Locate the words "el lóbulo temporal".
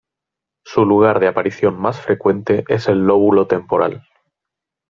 2.87-4.03